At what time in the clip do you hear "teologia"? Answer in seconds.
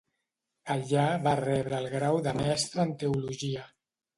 3.05-3.71